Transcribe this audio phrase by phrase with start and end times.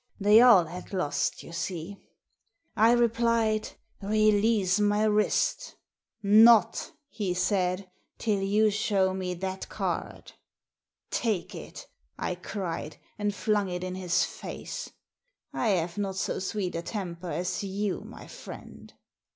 [0.19, 1.95] They all had lost, you see.
[2.75, 5.75] I replied, 'Release my wrist*'
[6.23, 10.31] Not,' he said,' till you show me that card!'
[10.93, 11.85] * Take it!'
[12.17, 14.89] I cried, and flung it in his face.
[15.53, 18.91] I have not so sweet a temper as you, my friend.